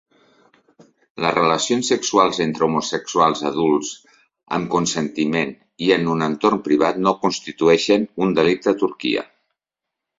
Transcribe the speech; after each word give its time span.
Les 1.25 1.35
relacions 1.35 1.91
sexuals 1.93 2.39
entre 2.45 2.65
homosexuals 2.69 3.45
adults 3.51 3.93
amb 4.59 4.73
consentiment 4.79 5.55
i 5.89 5.95
en 6.01 6.13
un 6.17 6.29
entorn 6.33 6.67
privat 6.73 7.01
no 7.07 7.17
constitueixen 7.27 8.13
un 8.27 8.39
delicte 8.43 8.77
a 8.77 8.79
Turquia. 8.85 9.29